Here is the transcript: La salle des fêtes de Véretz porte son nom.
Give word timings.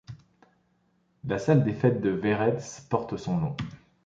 La 1.27 1.37
salle 1.37 1.63
des 1.63 1.73
fêtes 1.75 2.01
de 2.01 2.09
Véretz 2.09 2.79
porte 2.89 3.17
son 3.17 3.37
nom. 3.37 3.55